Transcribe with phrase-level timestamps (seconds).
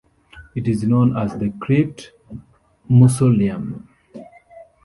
[0.55, 2.11] It is known as the "crypt
[2.89, 3.87] mausoleum".